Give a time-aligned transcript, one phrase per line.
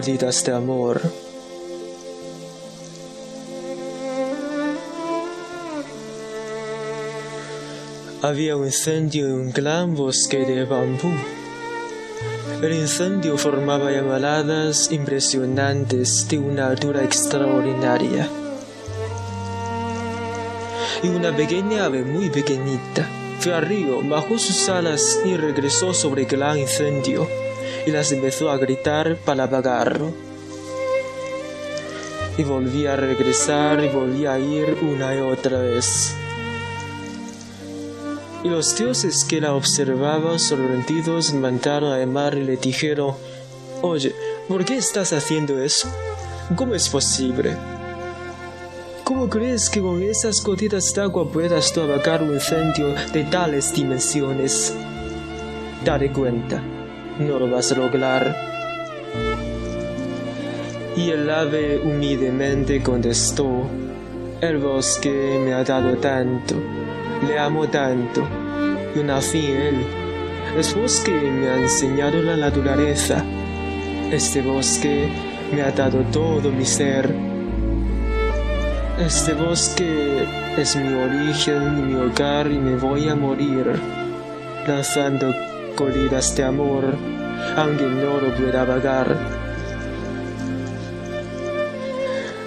[0.00, 1.00] de amor.
[8.22, 11.12] Había un incendio en un gran bosque de bambú.
[12.60, 18.28] El incendio formaba llamaradas impresionantes de una altura extraordinaria.
[21.04, 26.22] Y una pequeña ave muy pequeñita fue al río, bajó sus alas y regresó sobre
[26.22, 27.43] el gran incendio
[27.86, 30.12] y las empezó a gritar para apagarlo.
[32.36, 36.14] Y volvía a regresar y volvía a ir una y otra vez.
[38.42, 43.14] Y los dioses que la observaban sorprendidos mandaron a Emar y le dijeron,
[43.80, 44.14] Oye,
[44.48, 45.88] ¿por qué estás haciendo eso?
[46.56, 47.56] ¿Cómo es posible?
[49.04, 53.72] ¿Cómo crees que con esas gotitas de agua puedas tú apagar un incendio de tales
[53.74, 54.74] dimensiones?
[55.84, 56.62] Dale cuenta,
[57.18, 58.36] no lo vas a lograr.
[60.96, 63.68] Y el ave humildemente contestó,
[64.40, 66.56] el bosque me ha dado tanto
[67.26, 68.26] le amo tanto.
[68.94, 69.74] Yo nací en él.
[70.58, 73.24] Es bosque me ha enseñado la naturaleza.
[74.10, 75.08] Este bosque
[75.52, 77.12] me ha dado todo mi ser.
[78.98, 80.24] Este bosque
[80.56, 83.66] es mi origen y mi hogar y me voy a morir
[84.68, 85.34] lanzando
[85.74, 86.96] colidas de amor,
[87.56, 89.16] aunque no lo pueda vagar.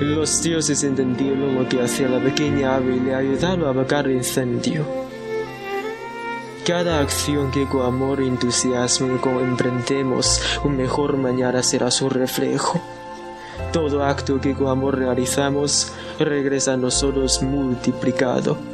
[0.00, 4.16] Los dioses entendieron lo que hacía la pequeña ave y le ayudaron a apagar el
[4.16, 4.84] incendio.
[6.66, 12.80] Cada acción que con amor e entusiasmo emprendemos, un mejor mañana será su reflejo.
[13.72, 18.73] Todo acto que con amor realizamos regresa a nosotros multiplicado.